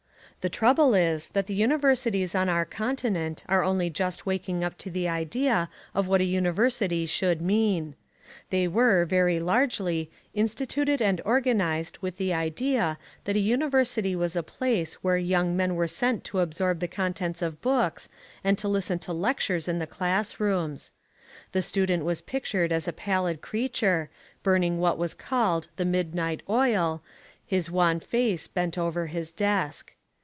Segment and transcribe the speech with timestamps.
[0.41, 4.89] The trouble is that the universities on our Continent are only just waking up to
[4.89, 7.93] the idea of what a university should mean.
[8.49, 14.41] They were, very largely, instituted and organised with the idea that a university was a
[14.41, 18.09] place where young men were sent to absorb the contents of books
[18.43, 20.91] and to listen to lectures in the class rooms.
[21.51, 24.09] The student was pictured as a pallid creature,
[24.41, 27.03] burning what was called the "midnight oil,"
[27.45, 29.93] his wan face bent over his desk.